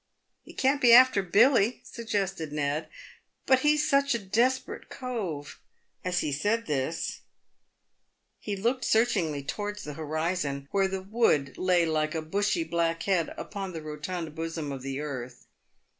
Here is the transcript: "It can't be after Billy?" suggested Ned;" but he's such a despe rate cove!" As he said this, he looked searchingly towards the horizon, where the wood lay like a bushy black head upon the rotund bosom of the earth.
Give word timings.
"It 0.47 0.53
can't 0.57 0.81
be 0.81 0.93
after 0.93 1.21
Billy?" 1.21 1.79
suggested 1.83 2.51
Ned;" 2.51 2.89
but 3.45 3.59
he's 3.59 3.87
such 3.87 4.15
a 4.15 4.19
despe 4.19 4.67
rate 4.67 4.89
cove!" 4.89 5.59
As 6.03 6.21
he 6.21 6.31
said 6.31 6.65
this, 6.65 7.19
he 8.39 8.55
looked 8.55 8.83
searchingly 8.83 9.43
towards 9.43 9.83
the 9.83 9.93
horizon, 9.93 10.67
where 10.71 10.87
the 10.87 11.03
wood 11.03 11.55
lay 11.55 11.85
like 11.85 12.15
a 12.15 12.23
bushy 12.23 12.63
black 12.63 13.03
head 13.03 13.31
upon 13.37 13.73
the 13.73 13.81
rotund 13.83 14.33
bosom 14.33 14.71
of 14.71 14.81
the 14.81 14.99
earth. 15.01 15.45